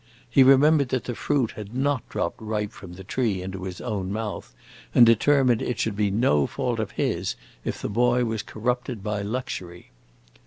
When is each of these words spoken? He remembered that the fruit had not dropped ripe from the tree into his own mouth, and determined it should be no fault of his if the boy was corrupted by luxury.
He 0.27 0.41
remembered 0.41 0.89
that 0.89 1.03
the 1.03 1.13
fruit 1.13 1.51
had 1.51 1.75
not 1.75 2.09
dropped 2.09 2.41
ripe 2.41 2.71
from 2.71 2.93
the 2.93 3.03
tree 3.03 3.43
into 3.43 3.65
his 3.65 3.79
own 3.79 4.11
mouth, 4.11 4.51
and 4.95 5.05
determined 5.05 5.61
it 5.61 5.77
should 5.77 5.95
be 5.95 6.09
no 6.09 6.47
fault 6.47 6.79
of 6.79 6.89
his 6.93 7.35
if 7.63 7.79
the 7.79 7.87
boy 7.87 8.25
was 8.25 8.41
corrupted 8.41 9.03
by 9.03 9.21
luxury. 9.21 9.91